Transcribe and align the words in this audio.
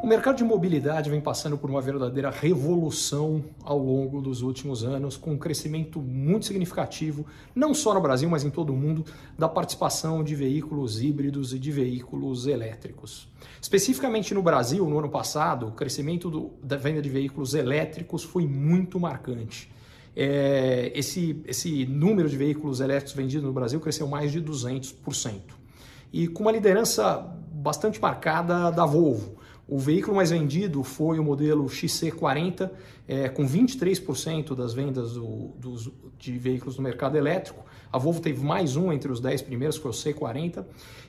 O 0.00 0.06
mercado 0.06 0.36
de 0.36 0.44
mobilidade 0.44 1.10
vem 1.10 1.20
passando 1.20 1.58
por 1.58 1.68
uma 1.68 1.80
verdadeira 1.80 2.30
revolução 2.30 3.42
ao 3.64 3.78
longo 3.78 4.20
dos 4.20 4.42
últimos 4.42 4.84
anos, 4.84 5.16
com 5.16 5.32
um 5.32 5.38
crescimento 5.38 6.00
muito 6.00 6.46
significativo, 6.46 7.26
não 7.54 7.74
só 7.74 7.94
no 7.94 8.00
Brasil, 8.00 8.28
mas 8.28 8.44
em 8.44 8.50
todo 8.50 8.72
o 8.72 8.76
mundo, 8.76 9.04
da 9.36 9.48
participação 9.48 10.22
de 10.22 10.36
veículos 10.36 11.02
híbridos 11.02 11.52
e 11.52 11.58
de 11.58 11.72
veículos 11.72 12.46
elétricos. 12.46 13.28
Especificamente 13.60 14.32
no 14.32 14.42
Brasil, 14.42 14.88
no 14.88 14.98
ano 14.98 15.08
passado, 15.08 15.68
o 15.68 15.72
crescimento 15.72 16.30
do, 16.30 16.52
da 16.62 16.76
venda 16.76 17.02
de 17.02 17.08
veículos 17.08 17.54
elétricos 17.54 18.22
foi 18.22 18.46
muito 18.46 19.00
marcante. 19.00 19.72
É, 20.14 20.92
esse, 20.94 21.42
esse 21.44 21.86
número 21.86 22.28
de 22.28 22.36
veículos 22.36 22.80
elétricos 22.80 23.14
vendidos 23.14 23.44
no 23.44 23.52
Brasil 23.52 23.80
cresceu 23.80 24.06
mais 24.06 24.30
de 24.30 24.40
200%. 24.40 25.63
E 26.12 26.28
com 26.28 26.42
uma 26.42 26.52
liderança 26.52 27.18
bastante 27.52 28.00
marcada 28.00 28.70
da 28.70 28.84
Volvo. 28.84 29.36
O 29.66 29.78
veículo 29.78 30.16
mais 30.16 30.30
vendido 30.30 30.82
foi 30.82 31.18
o 31.18 31.24
modelo 31.24 31.64
XC40, 31.64 32.70
é, 33.08 33.28
com 33.30 33.48
23% 33.48 34.54
das 34.54 34.74
vendas 34.74 35.14
do, 35.14 35.52
dos, 35.58 35.90
de 36.18 36.36
veículos 36.36 36.76
no 36.76 36.82
mercado 36.82 37.16
elétrico. 37.16 37.64
A 37.90 37.96
Volvo 37.96 38.20
teve 38.20 38.44
mais 38.44 38.76
um 38.76 38.92
entre 38.92 39.10
os 39.10 39.20
10 39.20 39.40
primeiros, 39.42 39.76
que 39.78 39.82
foi 39.82 39.90
o 39.90 39.94
C40. 39.94 40.64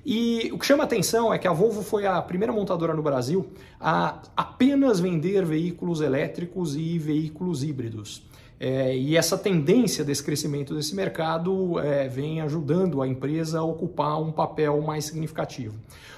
E 0.06 0.50
o 0.54 0.58
que 0.58 0.66
chama 0.66 0.84
atenção 0.84 1.34
é 1.34 1.38
que 1.38 1.48
a 1.48 1.52
Volvo 1.52 1.82
foi 1.82 2.06
a 2.06 2.22
primeira 2.22 2.54
montadora 2.54 2.94
no 2.94 3.04
Brasil 3.04 3.46
a 3.80 4.22
apenas 4.38 5.02
vender 5.02 5.44
veículos 5.44 6.00
elétricos 6.00 6.78
e 6.78 6.98
veículos 6.98 7.64
híbridos. 7.64 8.24
É, 8.60 8.96
e 8.96 9.18
essa 9.18 9.38
tendência 9.38 10.04
desse 10.04 10.24
crescimento 10.24 10.74
desse 10.74 10.96
mercado 10.96 11.80
é, 11.80 12.08
vem 12.08 12.42
ajudando 12.42 13.02
a 13.02 13.08
empresa 13.08 13.60
a 13.60 13.64
ocupar 13.64 14.22
um 14.22 14.32
papel 14.32 14.82
mais 14.82 15.06
significativo. 15.06 15.76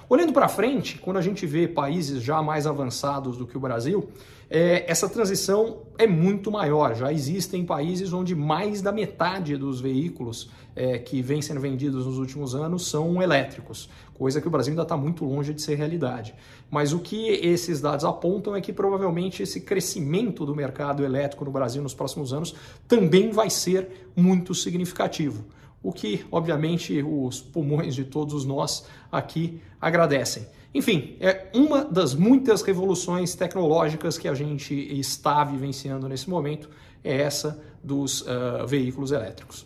Olhando 0.09 0.31
para 0.31 0.47
frente, 0.47 0.99
quando 0.99 1.17
a 1.17 1.21
gente 1.21 1.45
vê 1.45 1.67
países 1.67 2.21
já 2.21 2.41
mais 2.41 2.65
avançados 2.65 3.37
do 3.37 3.45
que 3.45 3.57
o 3.57 3.59
Brasil, 3.59 4.07
é, 4.49 4.89
essa 4.89 5.09
transição 5.09 5.79
é 5.97 6.07
muito 6.07 6.49
maior. 6.49 6.95
Já 6.95 7.11
existem 7.11 7.66
países 7.66 8.13
onde 8.13 8.33
mais 8.33 8.81
da 8.81 8.91
metade 8.91 9.57
dos 9.57 9.81
veículos 9.81 10.49
é, 10.75 10.97
que 10.97 11.22
vêm 11.22 11.41
sendo 11.41 11.59
vendidos 11.59 12.05
nos 12.05 12.17
últimos 12.17 12.55
anos 12.55 12.88
são 12.88 13.22
elétricos, 13.22 13.89
coisa 14.17 14.41
que 14.41 14.47
o 14.47 14.51
Brasil 14.51 14.71
ainda 14.71 14.83
está 14.83 14.97
muito 14.97 15.23
longe 15.25 15.53
de 15.53 15.61
ser 15.61 15.75
realidade. 15.75 16.33
Mas 16.69 16.93
o 16.93 16.99
que 16.99 17.27
esses 17.27 17.79
dados 17.79 18.03
apontam 18.03 18.55
é 18.55 18.61
que 18.61 18.73
provavelmente 18.73 19.43
esse 19.43 19.61
crescimento 19.61 20.45
do 20.45 20.55
mercado 20.55 21.03
elétrico 21.03 21.45
no 21.45 21.51
Brasil 21.51 21.81
nos 21.81 21.93
próximos 21.93 22.33
anos 22.33 22.55
também 22.88 23.31
vai 23.31 23.49
ser 23.49 24.09
muito 24.15 24.53
significativo 24.55 25.45
o 25.81 25.91
que, 25.91 26.25
obviamente, 26.31 27.01
os 27.01 27.39
pulmões 27.39 27.95
de 27.95 28.03
todos 28.03 28.43
nós 28.43 28.85
aqui 29.11 29.61
agradecem. 29.79 30.45
Enfim, 30.73 31.15
é 31.19 31.47
uma 31.53 31.85
das 31.85 32.13
muitas 32.13 32.61
revoluções 32.61 33.35
tecnológicas 33.35 34.17
que 34.17 34.27
a 34.27 34.33
gente 34.33 34.73
está 34.73 35.43
vivenciando 35.43 36.09
nesse 36.09 36.29
momento, 36.29 36.69
é 37.03 37.21
essa 37.21 37.63
dos 37.83 38.21
uh, 38.21 38.67
veículos 38.67 39.11
elétricos. 39.11 39.65